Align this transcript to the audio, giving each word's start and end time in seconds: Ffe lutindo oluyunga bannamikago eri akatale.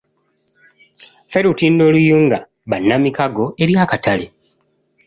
Ffe 1.27 1.39
lutindo 1.45 1.81
oluyunga 1.89 2.37
bannamikago 2.69 3.45
eri 3.63 3.73
akatale. 3.83 4.25